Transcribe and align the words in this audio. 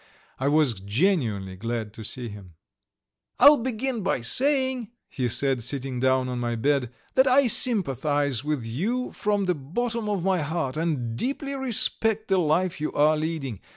I 0.39 0.47
was 0.47 0.73
genuinely 0.73 1.55
glad 1.57 1.93
to 1.93 2.03
see 2.03 2.27
him. 2.27 2.55
"I'll 3.39 3.57
begin 3.57 4.01
by 4.01 4.21
saying," 4.21 4.89
he 5.07 5.29
said, 5.29 5.61
sitting 5.61 5.99
down 5.99 6.27
on 6.27 6.39
my 6.39 6.55
bed, 6.55 6.91
"that 7.13 7.27
I 7.27 7.45
sympathize 7.45 8.43
with 8.43 8.65
you 8.65 9.11
from 9.11 9.45
the 9.45 9.53
bottom 9.53 10.09
of 10.09 10.23
my 10.23 10.39
heart, 10.39 10.75
and 10.75 11.15
deeply 11.15 11.53
respect 11.53 12.29
the 12.29 12.39
life 12.39 12.81
you 12.81 12.91
are 12.93 13.15
leading. 13.15 13.59